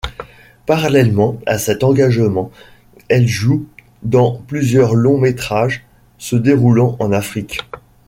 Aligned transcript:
Parallèlement 0.65 1.39
à 1.45 1.59
cet 1.59 1.83
engagement, 1.83 2.49
elle 3.07 3.27
joue 3.27 3.67
dans 4.01 4.41
plusieurs 4.47 4.95
longs-métrages 4.95 5.85
se 6.17 6.35
déroulant 6.35 6.95
en 6.99 7.11
Afrique. 7.11 7.59